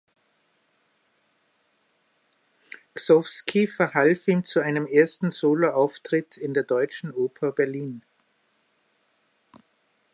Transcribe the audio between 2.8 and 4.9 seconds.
Gsovsky verhalf ihm zu einem